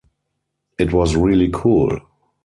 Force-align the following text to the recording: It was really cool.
It 0.79 0.91
was 0.93 1.15
really 1.15 1.51
cool. 1.53 1.95